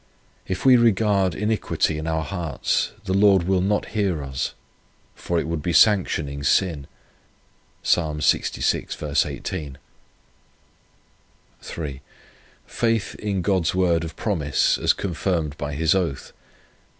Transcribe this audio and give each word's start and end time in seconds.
If 0.47 0.65
we 0.65 0.77
regard 0.77 1.35
iniquity 1.35 1.99
in 1.99 2.07
our 2.07 2.23
hearts, 2.23 2.91
the 3.05 3.13
Lord 3.13 3.43
will 3.43 3.61
not 3.61 3.89
hear 3.89 4.23
us, 4.23 4.55
for 5.13 5.39
it 5.39 5.45
would 5.47 5.61
be 5.61 5.73
sanctioning 5.73 6.41
sin. 6.43 6.87
(Psalm 7.83 8.17
lxvi. 8.19 9.25
18.) 9.27 9.77
3. 11.61 12.01
Faith 12.65 13.13
in 13.19 13.43
God's 13.43 13.75
word 13.75 14.03
of 14.03 14.15
promise 14.15 14.79
as 14.79 14.91
confirmed 14.93 15.55
by 15.59 15.75
His 15.75 15.93
oath. 15.93 16.33